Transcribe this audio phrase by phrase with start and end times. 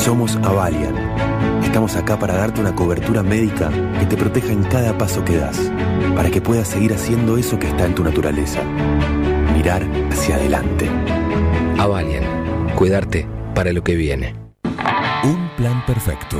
[0.00, 0.94] Somos Avalian.
[1.62, 3.68] Estamos acá para darte una cobertura médica
[3.98, 5.70] que te proteja en cada paso que das,
[6.16, 8.62] para que puedas seguir haciendo eso que está en tu naturaleza.
[9.54, 10.90] Mirar hacia adelante.
[11.78, 12.24] Avalian.
[12.76, 14.34] Cuidarte para lo que viene.
[15.22, 16.38] Un plan perfecto.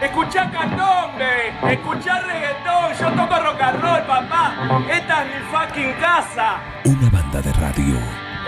[0.00, 4.84] Escuchá candombe, escuchá reggaetón, yo toco rock and roll, papá.
[4.90, 6.60] Esta es mi fucking casa.
[6.86, 7.98] Una banda de radio.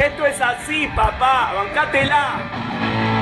[0.01, 3.14] Esto es así, papá, bancátela.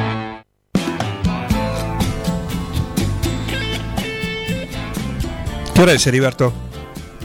[5.74, 6.52] ¿Qué hora es, Heriberto?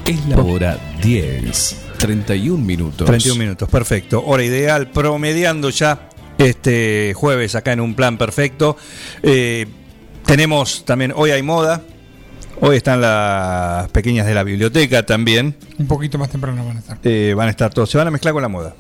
[0.06, 1.84] Es la hora 10.
[1.98, 3.06] 31 minutos.
[3.08, 4.24] 31 minutos, perfecto.
[4.26, 8.78] Hora ideal, promediando ya este jueves acá en un plan perfecto.
[9.24, 9.66] Eh,
[10.26, 11.82] tenemos también, hoy hay moda.
[12.60, 15.56] Hoy están las pequeñas de la biblioteca también.
[15.78, 16.98] Un poquito más temprano van a estar.
[17.04, 18.76] Eh, van a estar todos, se van a mezclar con la moda.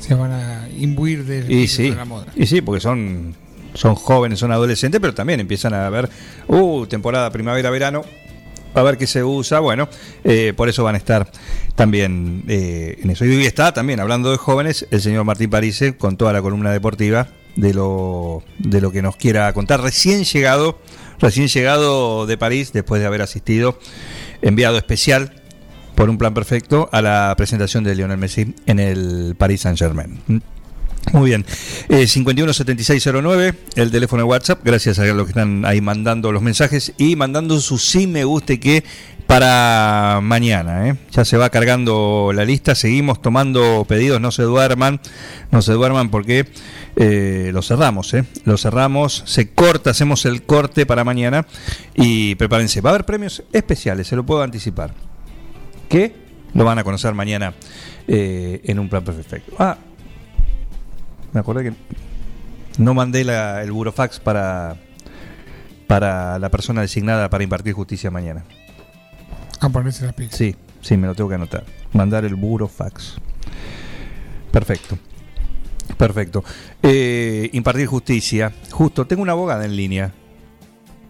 [0.00, 2.26] Se van a imbuir del Y espíritu sí, de la moda.
[2.34, 3.34] y sí, porque son,
[3.74, 6.08] son jóvenes, son adolescentes, pero también empiezan a ver,
[6.48, 8.02] uh, temporada primavera-verano,
[8.76, 9.60] a ver qué se usa.
[9.60, 9.88] Bueno,
[10.24, 11.30] eh, por eso van a estar
[11.74, 13.24] también eh, en eso.
[13.24, 17.28] Y está también, hablando de jóvenes, el señor Martín Parise con toda la columna deportiva
[17.56, 19.80] de lo, de lo que nos quiera contar.
[19.80, 20.78] Recién llegado,
[21.18, 23.78] recién llegado de París, después de haber asistido,
[24.42, 25.42] enviado especial
[25.94, 30.20] por un plan perfecto a la presentación de Lionel Messi en el Paris Saint Germain.
[31.12, 31.44] Muy bien.
[31.88, 34.60] Eh, 517609, el teléfono de WhatsApp.
[34.64, 38.58] Gracias a los que están ahí mandando los mensajes y mandando su sí me guste
[38.58, 38.84] que
[39.26, 40.88] para mañana.
[40.88, 40.96] ¿eh?
[41.12, 42.74] Ya se va cargando la lista.
[42.74, 44.20] Seguimos tomando pedidos.
[44.20, 45.00] No se duerman.
[45.50, 46.46] No se duerman porque
[46.96, 48.12] eh, lo cerramos.
[48.14, 48.24] ¿eh?
[48.44, 49.22] Lo cerramos.
[49.26, 49.90] Se corta.
[49.90, 51.46] Hacemos el corte para mañana.
[51.94, 52.80] Y prepárense.
[52.80, 54.08] Va a haber premios especiales.
[54.08, 54.92] Se lo puedo anticipar.
[55.88, 56.14] Que
[56.54, 57.54] lo van a conocer mañana
[58.08, 59.54] eh, en un plan perfecto.
[59.58, 59.76] Ah,
[61.36, 61.72] me acordé que
[62.78, 64.76] no mandé la- el burofax para,
[65.86, 68.44] para la persona designada para impartir justicia mañana.
[69.60, 70.34] A ponerse la pizza.
[70.34, 71.64] Sí, sí, me lo tengo que anotar.
[71.92, 73.16] Mandar el burofax.
[74.50, 74.96] Perfecto.
[75.98, 76.42] Perfecto.
[76.82, 78.50] Eh, impartir justicia.
[78.70, 80.12] Justo, tengo una abogada en línea.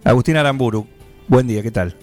[0.03, 0.89] Agustina Aramburu.
[1.29, 1.97] Buen día, ¿qué tal?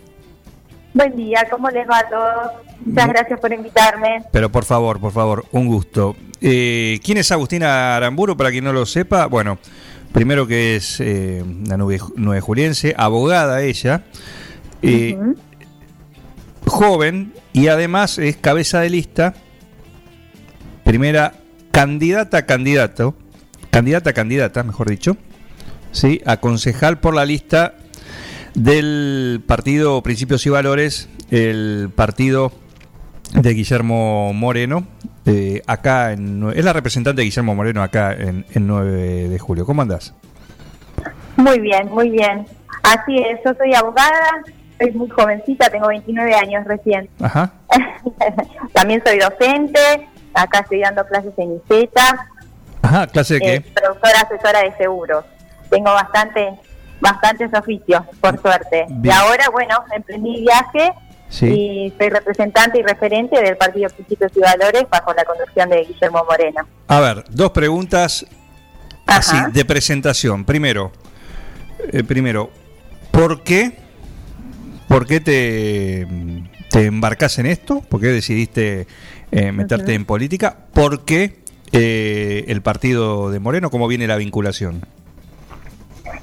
[0.93, 2.51] Buen día, ¿cómo les va a todos?
[2.85, 4.23] Muchas gracias por invitarme.
[4.31, 6.15] Pero por favor, por favor, un gusto.
[6.39, 8.37] Eh, ¿Quién es Agustina Aramburu?
[8.37, 9.57] Para quien no lo sepa, bueno,
[10.11, 14.03] primero que es eh, una nube, nueve juliense, abogada ella,
[14.83, 15.17] eh,
[16.67, 19.33] joven y además es cabeza de lista,
[20.83, 21.33] primera
[21.71, 23.15] candidata a candidato,
[23.71, 25.17] candidata a candidata, mejor dicho,
[25.91, 27.73] sí, a concejal por la lista
[28.53, 32.51] del partido Principios y Valores, el partido
[33.33, 34.85] de Guillermo Moreno,
[35.25, 39.65] eh, acá en, es la representante de Guillermo Moreno acá en, en 9 de julio.
[39.65, 40.13] ¿Cómo andás?
[41.37, 42.45] Muy bien, muy bien.
[42.83, 44.43] Así es, yo soy abogada,
[44.79, 47.09] soy muy jovencita, tengo 29 años recién.
[47.21, 47.53] Ajá.
[48.73, 49.79] También soy docente,
[50.33, 52.27] acá estoy dando clases en ICETA,
[52.81, 53.55] Ajá, ¿clase de qué?
[53.55, 55.23] eh, productora asesora de seguros.
[55.69, 56.53] Tengo bastante,
[57.01, 58.85] bastantes oficios, por suerte.
[59.03, 60.93] Y ahora, bueno, emprendí viaje
[61.29, 61.47] Sí.
[61.47, 66.23] y soy representante y referente del Partido Principios y Valores bajo la conducción de Guillermo
[66.29, 66.67] Moreno.
[66.87, 68.25] A ver, dos preguntas
[69.07, 70.45] así de presentación.
[70.45, 70.91] Primero,
[71.91, 72.51] eh, primero,
[73.11, 73.77] ¿por qué?
[74.87, 76.07] ¿Por qué te,
[76.69, 77.81] te embarcas en esto?
[77.89, 78.85] ¿Por qué decidiste
[79.31, 80.55] eh, meterte en política?
[80.71, 81.39] ¿Por qué
[81.71, 83.71] eh, el partido de Moreno?
[83.71, 84.81] ¿Cómo viene la vinculación?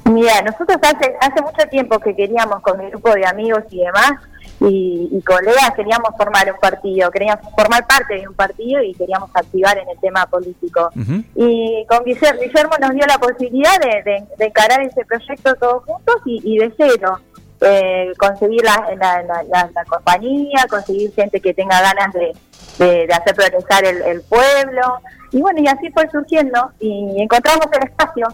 [0.04, 4.12] Mira, nosotros hace, hace mucho tiempo que queríamos con mi grupo de amigos y demás
[4.60, 9.30] y, y colegas queríamos formar un partido, queríamos formar parte de un partido y queríamos
[9.34, 10.90] activar en el tema político.
[11.34, 15.84] Y con Guillermo, Guillermo nos dio la posibilidad de, de- de encarar ese proyecto todos
[15.84, 17.18] juntos y, y de cero.
[17.62, 22.32] Eh, conseguir la, la, la- la- la compañía, conseguir gente que tenga ganas de,
[22.78, 24.98] de- de hacer progresar el, el pueblo.
[25.32, 28.26] Y bueno, y así fue surgiendo y encontramos el espacio,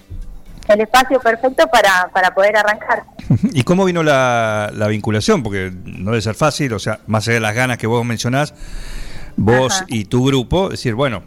[0.68, 3.04] el espacio perfecto para, para poder arrancar.
[3.52, 5.42] ¿Y cómo vino la, la vinculación?
[5.42, 8.54] Porque no debe ser fácil, o sea, más allá de las ganas que vos mencionás,
[9.36, 9.84] vos Ajá.
[9.88, 11.22] y tu grupo, decir, bueno,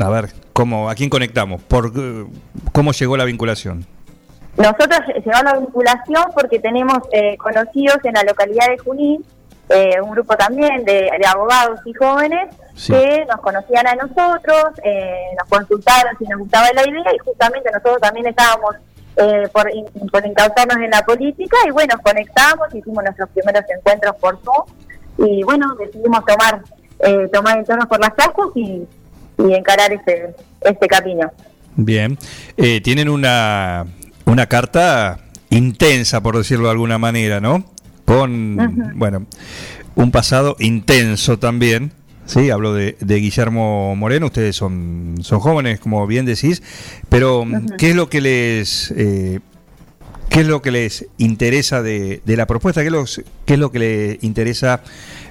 [0.00, 1.62] a ver, ¿cómo, ¿a quién conectamos?
[1.62, 1.92] ¿Por,
[2.72, 3.86] ¿Cómo llegó la vinculación?
[4.56, 9.24] Nosotros llevamos la vinculación porque tenemos eh, conocidos en la localidad de Junín,
[9.68, 12.92] eh, un grupo también de, de abogados y jóvenes Sí.
[12.92, 17.70] que nos conocían a nosotros, eh, nos consultaron si nos gustaba la idea y justamente
[17.70, 18.74] nosotros también estábamos
[19.16, 24.16] eh, por, in- por encauzarnos en la política y bueno, conectamos, hicimos nuestros primeros encuentros
[24.16, 26.62] por Zoom y bueno, decidimos tomar
[27.00, 28.82] eh, tomar el tono por las casas y,
[29.38, 31.30] y encarar este, este camino.
[31.76, 32.16] Bien.
[32.56, 33.84] Eh, ¿Tienen una,
[34.26, 35.18] una carta
[35.50, 37.64] intensa, por decirlo de alguna manera, ¿no?
[38.04, 39.26] Con, bueno,
[39.96, 41.92] un pasado intenso también.
[42.26, 46.62] Sí, hablo de, de Guillermo Moreno, ustedes son, son jóvenes, como bien decís,
[47.08, 47.44] pero
[47.76, 49.40] ¿qué es lo que les eh,
[50.30, 52.80] qué es lo que les interesa de, de la propuesta?
[52.80, 53.04] ¿Qué es, lo,
[53.44, 54.80] qué es lo que les interesa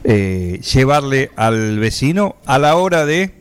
[0.04, 3.34] eh, llevarle al vecino a la hora de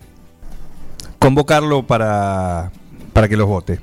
[1.19, 2.71] convocarlo para,
[3.13, 3.79] para que los vote?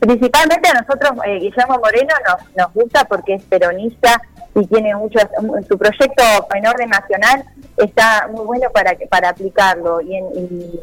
[0.00, 4.20] Principalmente a nosotros, eh, Guillermo Moreno nos, nos gusta porque es peronista
[4.56, 5.18] y tiene mucho,
[5.68, 6.22] su proyecto
[6.54, 7.44] en orden nacional
[7.76, 10.80] está muy bueno para para aplicarlo y en, y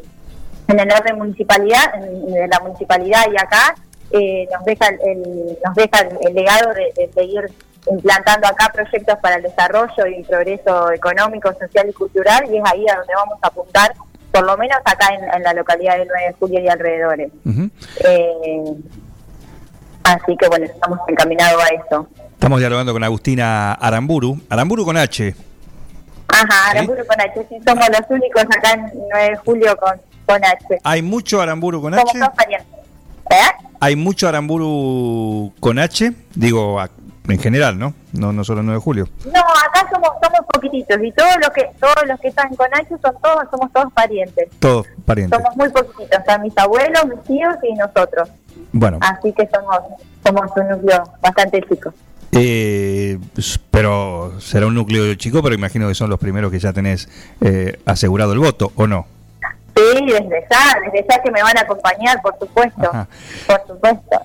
[0.68, 3.74] en el orden municipalidad, en, de la municipalidad y acá
[4.12, 7.50] eh, nos deja el, nos deja el, legado de, de seguir
[7.90, 12.86] implantando acá proyectos para el desarrollo y progreso económico, social y cultural y es ahí
[12.88, 13.92] a donde vamos a apuntar,
[14.30, 17.32] por lo menos acá en, en la localidad del 9 de julio y alrededores.
[18.04, 18.64] Eh,
[20.04, 22.08] así que bueno, estamos encaminados a eso.
[22.44, 25.34] Estamos dialogando con Agustina Aramburu, Aramburu con H.
[26.28, 26.70] Ajá.
[26.72, 30.78] Aramburu con H, sí, somos los únicos acá en 9 de julio con, con H.
[30.84, 32.30] ¿Hay mucho Aramburu con Somos H?
[32.36, 32.68] parientes.
[33.30, 33.64] ¿Eh?
[33.80, 36.12] ¿Hay mucho Aramburu con H?
[36.34, 36.90] Digo, a-
[37.28, 37.94] en general, ¿no?
[38.12, 39.08] No, no solo el 9 de julio.
[39.24, 42.88] No, acá somos somos poquititos y todos los que todos los que están con H
[42.90, 44.50] son todos somos todos parientes.
[44.58, 45.38] Todos parientes.
[45.40, 48.28] Somos muy poquititos, están mis abuelos, mis tíos y nosotros.
[48.72, 49.78] Bueno, Así que somos
[50.22, 51.90] somos un núcleo bastante chico.
[52.36, 56.72] Eh, s- pero será un núcleo chico, pero imagino que son los primeros que ya
[56.72, 57.08] tenés
[57.40, 59.06] eh, asegurado el voto, ¿o no?
[59.76, 62.88] Sí, desde ya, desde ya que me van a acompañar, por supuesto.
[62.90, 63.08] Ajá.
[63.46, 64.20] Por supuesto.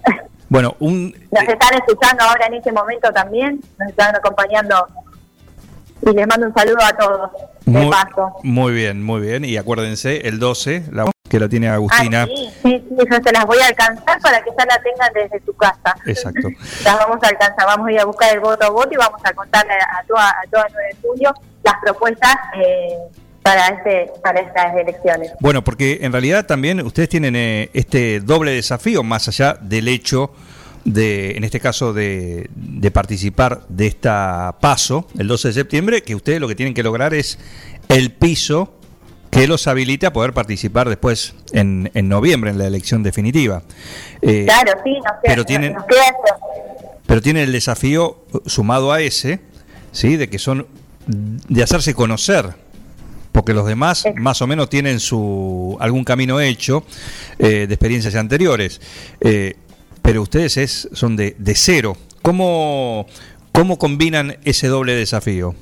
[0.48, 1.12] Bueno, un...
[1.32, 4.76] Nos eh, están escuchando ahora en este momento también, nos están acompañando
[6.02, 7.32] y les mando un saludo a todos,
[7.66, 8.34] de muy, paso.
[8.44, 9.44] muy bien, muy bien.
[9.46, 12.24] Y acuérdense, el 12, la, que lo tiene Agustina.
[12.24, 15.14] Ah, sí, sí, sí, yo se las voy a alcanzar para que ya la tengan
[15.14, 15.96] desde su casa.
[16.06, 16.50] Exacto.
[16.84, 19.22] Las vamos a alcanzar, vamos a ir a buscar el voto a voto y vamos
[19.24, 21.34] a contarle a toda, a toda el 9 de julio
[21.64, 22.98] las propuestas eh,
[23.42, 25.32] para, este, para estas elecciones.
[25.40, 30.32] Bueno, porque en realidad también ustedes tienen eh, este doble desafío, más allá del hecho
[30.86, 36.16] de, en este caso, de, de participar de esta paso el 12 de septiembre, que
[36.16, 37.38] ustedes lo que tienen que lograr es
[37.90, 38.79] el piso
[39.30, 43.62] que los habilite a poder participar después en, en noviembre, en la elección definitiva.
[44.22, 45.76] Eh, Claro, sí, nos queda, pero tienen-
[47.06, 49.40] pero tienen el desafío sumado a ese,
[49.92, 50.16] ¿sí?
[50.18, 50.68] De que son
[51.08, 52.54] de hacerse conocer,
[53.32, 56.84] porque los demás más o menos tienen su algún camino hecho
[57.40, 58.80] eh, de experiencias anteriores,
[59.22, 59.56] Eh,
[60.02, 61.96] pero ustedes es son de, de cero.
[62.22, 63.06] ¿Cómo
[63.52, 65.56] cómo combinan ese doble desafío?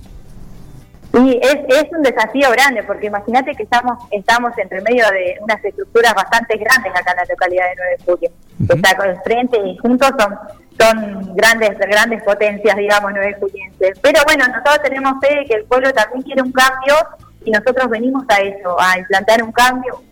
[1.17, 5.63] Sí, es, es un desafío grande, porque imagínate que estamos estamos entre medio de unas
[5.65, 8.31] estructuras bastante grandes acá en la localidad de 9 de julio.
[8.63, 8.73] Ujú.
[8.75, 10.37] Está con el frente y juntos son
[10.79, 13.97] son grandes grandes potencias, digamos, 9 julienses.
[13.99, 16.95] Pero bueno, nosotros tenemos fe de que el pueblo también quiere un cambio
[17.43, 20.03] y nosotros venimos a eso, a implantar un cambio,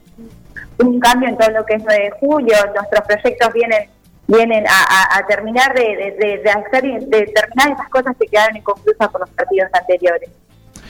[0.80, 2.56] un cambio en todo lo que es 9 de julio.
[2.76, 3.90] Nuestros proyectos vienen
[4.28, 8.26] vienen a, a- a terminar de, de, de- de hacer de terminar esas cosas que
[8.26, 10.32] quedaron inconclusas por los partidos anteriores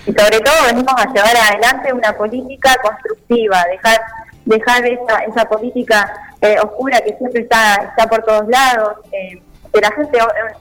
[0.05, 3.99] y sobre todo venimos a llevar adelante una política constructiva, dejar
[4.45, 9.41] dejar esa, esa política eh, oscura que siempre está está por todos lados, eh,
[9.73, 10.17] que la gente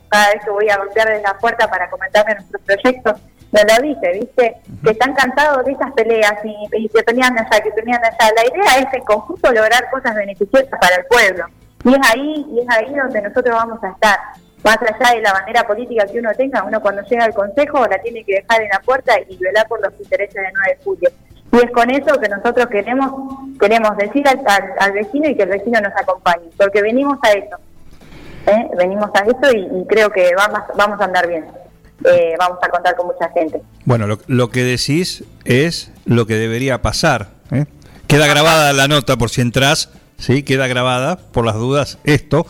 [0.09, 3.21] cada vez que voy a golpear en la puerta para comentarme nuestros proyectos,
[3.53, 4.57] me lo dice, ¿viste?
[4.83, 8.33] Que están cansados de esas peleas y, y que pelean allá, que pelean allá.
[8.35, 11.47] La idea es en conjunto lograr cosas beneficiosas para el pueblo.
[11.85, 14.19] Y es ahí, y es ahí donde nosotros vamos a estar
[14.65, 17.99] más allá de la bandera política que uno tenga, uno cuando llega al Consejo la
[17.99, 21.11] tiene que dejar en la puerta y velar por los intereses de 9 de julio.
[21.53, 23.13] Y es con eso que nosotros queremos
[23.61, 27.57] queremos decir al, vecino y que el vecino nos acompañe, porque venimos a eso.
[28.47, 28.69] ¿eh?
[28.77, 31.45] Venimos a eso y, y creo que vamos, vamos a andar bien.
[32.05, 33.63] Eh, vamos a contar con mucha gente.
[33.85, 37.29] Bueno, lo, lo que decís es lo que debería pasar.
[37.53, 37.67] ¿eh?
[38.09, 40.43] Queda grabada la nota por si entras, ¿sí?
[40.43, 42.47] Queda grabada, por las dudas, esto,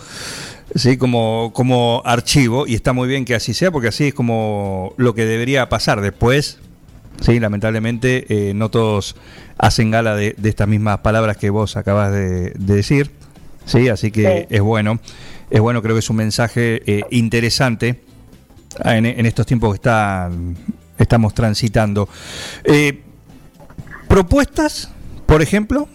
[0.75, 0.97] ¿sí?
[0.97, 5.15] Como, como archivo, y está muy bien que así sea, porque así es como lo
[5.15, 6.01] que debería pasar.
[6.01, 6.59] Después,
[7.21, 9.17] sí, lamentablemente, eh, no todos
[9.59, 13.11] hacen gala de, de estas mismas palabras que vos acabas de, de decir,
[13.67, 13.89] ¿sí?
[13.89, 14.55] Así que Sí.
[14.57, 14.99] es bueno,
[15.51, 18.01] es bueno, creo que es un mensaje eh, interesante
[18.85, 20.57] en, en estos tiempos que están,
[20.99, 22.09] estamos transitando.
[22.65, 23.03] Eh,
[24.09, 24.91] ¿Propuestas,
[25.27, 25.89] por ejemplo?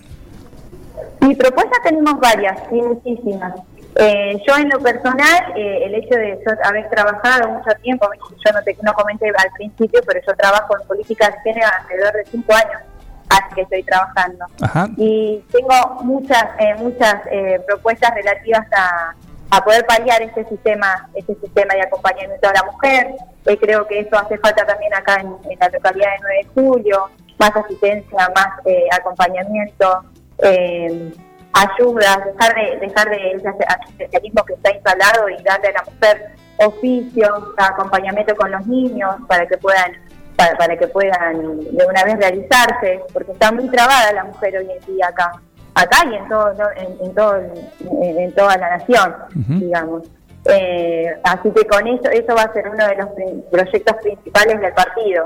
[1.21, 3.53] Mi propuesta tenemos varias y muchísimas.
[3.99, 8.51] Eh, yo en lo personal, eh, el hecho de yo haber trabajado mucho tiempo, yo
[8.53, 12.25] no te no comenté al principio, pero yo trabajo en política de género alrededor de
[12.25, 12.81] cinco años
[13.29, 14.45] así que estoy trabajando.
[14.61, 14.87] Ajá.
[14.97, 19.13] Y tengo muchas eh, muchas eh, propuestas relativas a,
[19.51, 23.07] a poder paliar este sistema este sistema de acompañamiento a la mujer.
[23.45, 26.61] Eh, creo que eso hace falta también acá en, en la localidad de 9 de
[26.61, 30.03] julio, más asistencia, más eh, acompañamiento,
[30.39, 31.11] eh,
[31.53, 36.31] ayudas, dejar de dejar de ese asistencialismo que está instalado y darle a la mujer
[36.57, 39.93] oficios, acompañamiento con los niños para que puedan
[40.35, 44.69] para, para que puedan de una vez realizarse, porque está muy trabada la mujer hoy
[44.71, 45.31] en día acá,
[45.75, 46.69] acá y en todo, ¿no?
[46.75, 50.03] en, en todo en, en toda la nación, digamos.
[50.45, 53.09] Eh, así que con eso, eso va a ser uno de los
[53.51, 55.25] proyectos principales del partido.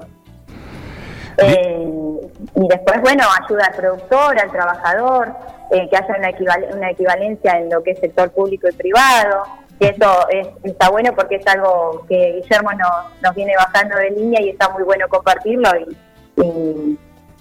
[1.37, 1.87] Eh,
[2.55, 5.33] y después, bueno, ayuda al productor, al trabajador,
[5.73, 9.43] eh, que haya una, equival- una equivalencia en lo que es sector público y privado.
[9.79, 12.69] Que eso es, está bueno porque es algo que Guillermo
[13.21, 15.69] nos, viene bajando de línea y está muy bueno compartirlo
[16.37, 16.97] y, y-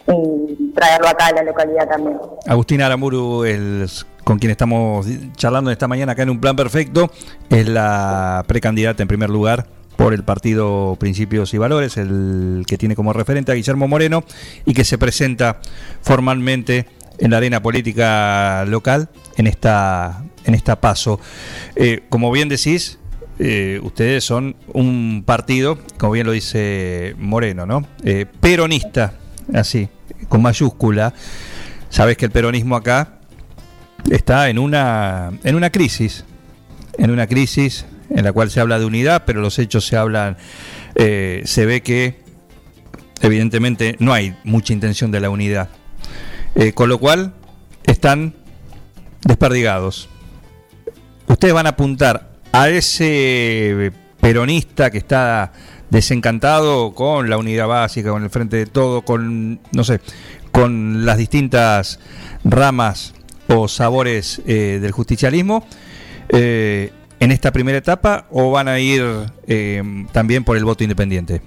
[0.08, 2.18] y traerlo acá a la localidad también.
[2.48, 3.86] Agustina Aramuru, el,
[4.24, 7.08] con quien estamos charlando esta mañana acá en Un Plan Perfecto,
[7.48, 12.96] es la precandidata en primer lugar por el partido Principios y Valores, el que tiene
[12.96, 14.24] como referente a Guillermo Moreno
[14.64, 15.58] y que se presenta
[16.00, 16.86] formalmente
[17.18, 21.20] en la arena política local en esta, en esta paso.
[21.76, 22.98] Eh, como bien decís,
[23.38, 27.86] eh, ustedes son un partido, como bien lo dice Moreno, ¿no?
[28.04, 29.14] Eh, peronista,
[29.52, 29.88] así,
[30.28, 31.14] con mayúscula.
[31.88, 33.18] Sabes que el peronismo acá
[34.10, 36.24] está en una, en una crisis,
[36.98, 40.36] en una crisis en la cual se habla de unidad, pero los hechos se hablan,
[40.94, 42.20] eh, se ve que
[43.22, 45.68] evidentemente no hay mucha intención de la unidad.
[46.54, 47.32] Eh, con lo cual
[47.84, 48.34] están
[49.22, 50.08] desperdigados.
[51.26, 55.52] Ustedes van a apuntar a ese peronista que está
[55.90, 60.00] desencantado con la unidad básica, con el frente de todo, con, no sé,
[60.50, 61.98] con las distintas
[62.44, 63.14] ramas
[63.48, 65.66] o sabores eh, del justicialismo
[66.28, 69.04] eh, en esta primera etapa o van a ir
[69.46, 69.82] eh,
[70.12, 71.42] también por el voto independiente?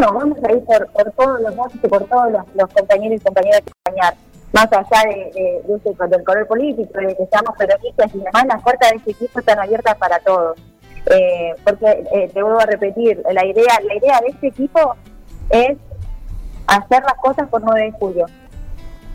[0.00, 3.24] No, vamos a ir por, por todos los votos y por todos los, compañeros y
[3.24, 4.14] compañeras que acompañar.
[4.52, 8.90] Más allá de, de, del color político, de que seamos peronistas y demás, las puertas
[8.90, 10.58] de este equipo están abiertas para todos.
[11.06, 14.96] Eh, porque, eh, te vuelvo a repetir, la idea, la idea de este equipo
[15.50, 15.78] es
[16.66, 18.26] hacer las cosas por 9 de julio.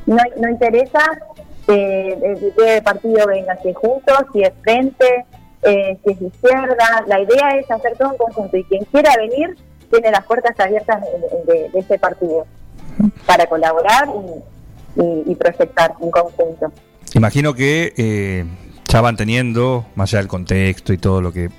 [0.07, 1.03] No, no interesa
[1.67, 5.25] eh, de, partido venga, si es juntos, si es frente,
[5.61, 7.03] eh, si es izquierda.
[7.05, 9.55] La idea es hacer todo en conjunto y quien quiera venir
[9.91, 11.01] tiene las puertas abiertas
[11.47, 12.45] de, de, ese partido
[13.25, 14.07] para colaborar
[14.95, 16.71] y, y, y proyectar en conjunto.
[17.13, 18.45] Imagino que eh,
[18.87, 21.49] ya van teniendo, más allá del contexto y todo lo que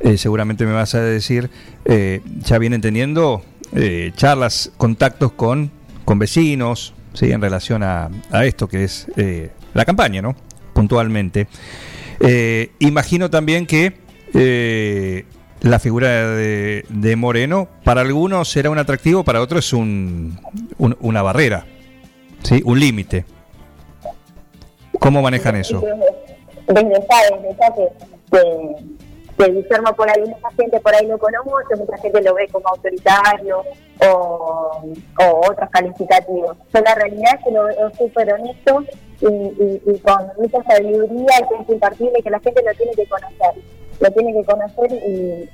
[0.00, 1.50] eh, seguramente me vas a decir,
[1.84, 3.42] eh, ya vienen teniendo
[3.74, 5.70] eh, charlas, contactos con,
[6.06, 7.30] con vecinos, ¿sí?
[7.32, 9.06] en relación a, a esto que es
[9.74, 10.34] la campaña, ¿no?
[10.72, 11.46] Puntualmente.
[12.78, 13.94] Imagino también que
[15.62, 20.38] la figura de, de Moreno, para algunos será un atractivo, para otros es un,
[20.78, 21.66] un- una barrera,
[22.42, 22.62] ¿sí?
[22.64, 23.24] un límite.
[24.98, 25.80] ¿Cómo manejan eso?
[25.80, 26.90] Desde,
[27.76, 27.88] que,
[28.32, 32.68] que, Guillermo por ahí, mucha gente por ahí lo conoce, mucha gente lo ve como
[32.68, 33.62] autoritario
[34.06, 34.82] o,
[35.18, 36.56] o otros calificativos.
[36.70, 38.84] Pero la realidad es que lo veo súper honesto
[39.22, 42.92] y, y, y con mucha sabiduría y que es impartible que la gente lo tiene
[42.92, 43.62] que conocer.
[44.00, 45.48] Lo tiene que conocer y,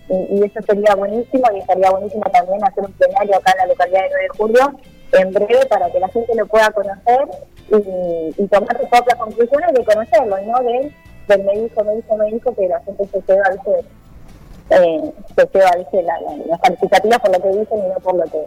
[0.44, 4.08] eso sería buenísimo y estaría buenísimo también hacer un plenario acá en la localidad de
[4.10, 4.80] 9 de julio
[5.12, 7.20] en breve para que la gente lo pueda conocer
[7.68, 10.92] y, tomar sus propias conclusiones de conocerlo, y no de
[11.28, 13.84] del me dijo, me dijo, me dijo que la gente se lleva, ¿viste?
[14.70, 16.02] Eh, se lleva, ¿viste?
[16.02, 18.46] La, la, las calificativas por lo que dicen y no por lo que,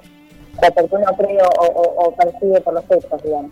[0.60, 3.52] por lo que uno cree o, o, o percibe por los hechos, digamos.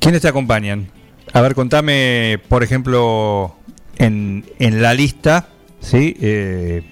[0.00, 0.90] ¿Quiénes te acompañan?
[1.34, 3.52] A ver, contame, por ejemplo,
[3.98, 5.48] en, en la lista,
[5.80, 6.16] ¿sí?
[6.20, 6.82] Eh,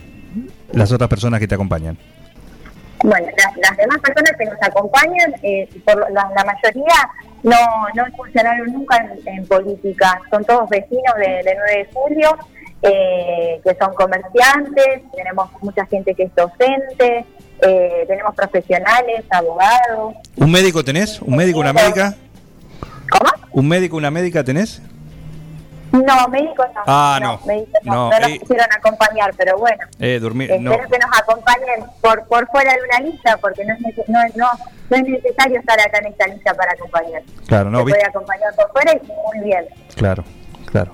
[0.73, 1.97] las otras personas que te acompañan.
[3.03, 7.11] Bueno, las, las demás personas que nos acompañan, eh, por la, la mayoría
[7.43, 7.57] no,
[7.95, 12.37] no incursionaron nunca en, en política, son todos vecinos de, de 9 de julio,
[12.83, 17.25] eh, que son comerciantes, tenemos mucha gente que es docente,
[17.63, 20.15] eh, tenemos profesionales, abogados.
[20.37, 21.21] ¿Un médico tenés?
[21.21, 22.15] ¿Un médico, una médica?
[23.11, 23.31] ¿Cómo?
[23.53, 24.83] ¿Un médico, una médica tenés?
[25.93, 26.81] No, médicos no.
[26.87, 27.41] Ah, no.
[27.47, 28.39] médicos no, No, no nos eh.
[28.41, 29.85] quisieron acompañar, pero bueno.
[29.99, 30.89] Eh, dormir, Espero no.
[30.89, 34.37] que nos acompañen por, por fuera de una lista, porque no es, nece- no, es-
[34.37, 34.47] no,
[34.91, 37.23] no es necesario estar acá en esta lista para acompañar.
[37.47, 39.65] Claro, no, Se puede acompañar por fuera y muy bien.
[39.95, 40.25] Claro,
[40.67, 40.93] claro.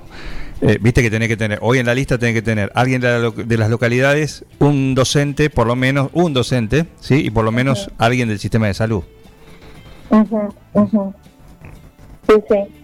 [0.61, 3.08] Eh, Viste que tenés que tener, hoy en la lista tenés que tener alguien de,
[3.11, 7.26] la lo- de las localidades, un docente, por lo menos, un docente, ¿sí?
[7.26, 9.02] Y por lo menos alguien del sistema de salud.
[10.11, 11.14] Ujú, ujú.
[12.28, 12.81] Sí, sí.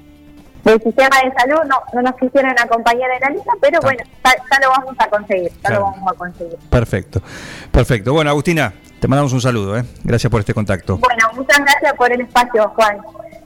[0.68, 4.32] Del sistema de salud no, no nos quisieron acompañar en la lista, pero bueno, ya,
[4.32, 5.80] ya lo vamos a conseguir, ya Claro.
[5.80, 6.56] lo vamos a conseguir.
[6.70, 7.22] Perfecto,
[7.70, 8.12] perfecto.
[8.12, 9.84] Bueno, Agustina, te mandamos un saludo, ¿eh?
[10.04, 10.98] Gracias por este contacto.
[10.98, 12.98] Bueno, muchas gracias por el espacio, Juan.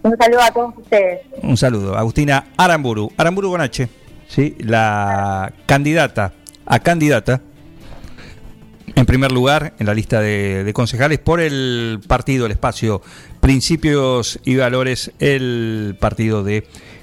[0.02, 1.20] Un saludo a todos ustedes.
[1.42, 1.96] Un saludo.
[1.96, 3.88] Agustina Aramburu, Aramburu H,
[4.26, 4.56] ¿sí?
[4.58, 6.32] la candidata
[6.66, 7.40] a candidata,
[8.94, 13.00] en primer lugar en la lista de, de concejales por el partido, el espacio
[13.40, 16.66] Principios y Valores, el partido de